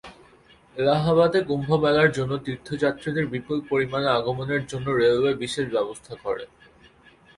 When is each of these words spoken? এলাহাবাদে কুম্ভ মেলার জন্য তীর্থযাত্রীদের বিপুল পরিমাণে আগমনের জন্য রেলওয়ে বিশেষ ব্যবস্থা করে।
এলাহাবাদে 0.75 1.39
কুম্ভ 1.49 1.69
মেলার 1.83 2.09
জন্য 2.11 2.33
তীর্থযাত্রীদের 2.45 3.25
বিপুল 3.25 3.57
পরিমাণে 3.69 4.07
আগমনের 4.09 4.63
জন্য 4.65 4.87
রেলওয়ে 4.93 5.33
বিশেষ 5.43 5.65
ব্যবস্থা 5.75 6.13
করে। 6.23 6.45